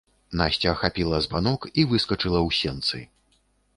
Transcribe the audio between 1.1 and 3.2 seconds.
збанок і выскачыла ў сенцы.